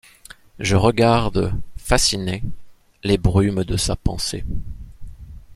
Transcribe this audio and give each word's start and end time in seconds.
Je 0.57 0.75
regarde, 0.75 1.53
fascinée, 1.77 2.41
les 3.03 3.19
brumes 3.19 3.63
de 3.63 3.77
sa 3.77 3.95
pensée. 3.95 4.43